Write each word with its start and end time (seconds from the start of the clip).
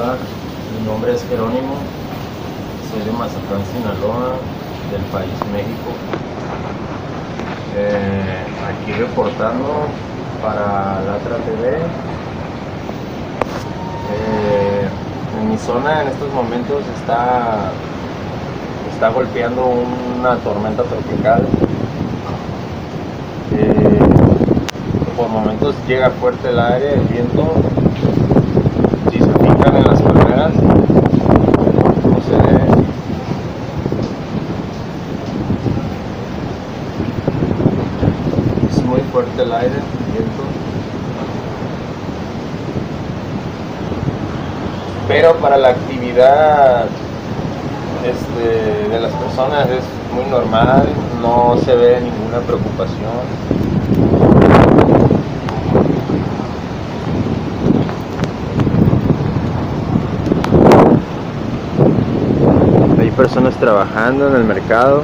Mi 0.00 0.86
nombre 0.86 1.12
es 1.12 1.22
Jerónimo, 1.28 1.74
soy 2.90 3.04
de 3.04 3.12
Mazatlán, 3.12 3.60
Sinaloa, 3.70 4.36
del 4.90 5.02
país 5.12 5.30
México. 5.52 5.92
Eh, 7.76 8.40
aquí 8.66 8.92
reportando 8.92 9.88
para 10.40 11.02
Latra 11.02 11.36
TV. 11.44 11.76
Eh, 14.16 14.88
en 15.38 15.50
mi 15.50 15.58
zona 15.58 16.00
en 16.00 16.08
estos 16.08 16.32
momentos 16.32 16.82
está, 16.98 17.70
está 18.94 19.10
golpeando 19.10 19.66
una 19.66 20.36
tormenta 20.36 20.82
tropical. 20.84 21.42
Eh, 23.52 23.98
por 25.14 25.28
momentos 25.28 25.74
llega 25.86 26.08
fuerte 26.08 26.48
el 26.48 26.58
aire, 26.58 26.94
el 26.94 27.00
viento, 27.00 27.52
fuerte 39.12 39.42
el 39.42 39.52
aire, 39.52 39.74
viento. 40.12 40.42
Pero 45.08 45.34
para 45.36 45.56
la 45.56 45.70
actividad 45.70 46.86
este, 48.04 48.88
de 48.88 49.00
las 49.00 49.12
personas 49.12 49.68
es 49.68 49.84
muy 50.14 50.24
normal, 50.30 50.88
no 51.20 51.58
se 51.64 51.74
ve 51.74 52.00
ninguna 52.00 52.38
preocupación. 52.38 53.10
Hay 62.98 63.10
personas 63.10 63.54
trabajando 63.56 64.28
en 64.28 64.36
el 64.36 64.44
mercado. 64.44 65.02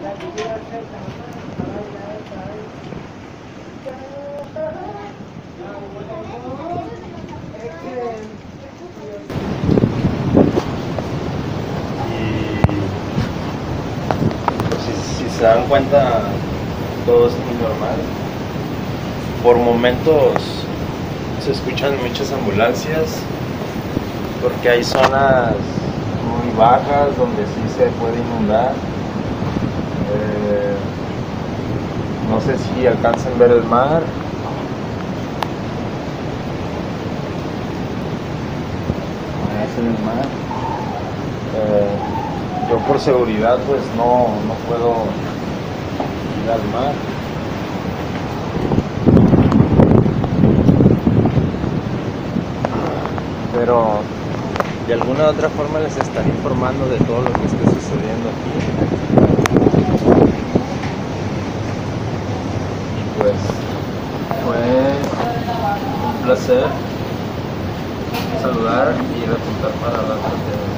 pues, 0.00 0.12
si, 0.12 0.26
si 0.26 0.27
se 15.38 15.44
dan 15.44 15.68
cuenta, 15.68 16.22
todo 17.06 17.28
es 17.28 17.32
muy 17.34 17.54
normal. 17.62 17.96
Por 19.42 19.56
momentos 19.56 20.34
se 21.44 21.52
escuchan 21.52 21.92
muchas 22.02 22.32
ambulancias 22.32 23.20
porque 24.42 24.68
hay 24.68 24.82
zonas 24.82 25.54
muy 26.26 26.56
bajas 26.58 27.16
donde 27.16 27.44
sí 27.44 27.76
se 27.76 27.86
puede 28.00 28.18
inundar. 28.18 28.72
Eh, 30.10 30.74
no 32.30 32.40
sé 32.40 32.56
si 32.58 32.86
alcancen 32.86 33.32
a 33.34 33.38
ver 33.38 33.52
el 33.52 33.64
mar. 33.64 34.02
Es 39.64 39.78
el 39.78 39.90
mar. 40.04 40.24
Eh, 41.56 41.96
yo 42.70 42.78
por 42.86 42.98
seguridad 43.00 43.58
pues 43.66 43.82
no, 43.96 44.28
no 44.46 44.54
puedo 44.68 44.94
ir 46.44 46.50
al 46.50 46.64
mar. 46.72 46.92
Pero 53.54 54.00
de 54.86 54.94
alguna 54.94 55.24
u 55.24 55.26
otra 55.26 55.48
forma 55.50 55.80
les 55.80 55.96
estaré 55.96 56.28
informando 56.28 56.86
de 56.88 56.98
todo 56.98 57.22
lo 57.22 57.32
que 57.32 57.44
esté 57.46 57.64
sucediendo 57.64 58.28
aquí. 58.28 59.27
placer 66.28 66.62
saludar 68.42 68.94
y 69.16 69.20
repuntar 69.24 69.70
para 69.80 70.02
la 70.02 70.08
tarde. 70.08 70.77